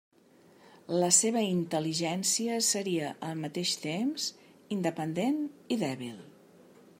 [1.01, 4.27] La seva intel·ligència seria al mateix temps
[4.79, 5.39] independent
[5.77, 6.19] i dèbil.